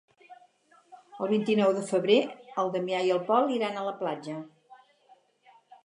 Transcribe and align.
El 1.25 1.29
vint-i-nou 1.33 1.75
de 1.77 1.83
febrer 1.91 2.17
en 2.65 2.73
Damià 2.77 3.05
i 3.11 3.15
en 3.19 3.23
Pol 3.31 3.55
iran 3.61 3.79
a 3.83 3.87
la 3.93 3.97
platja. 4.05 4.43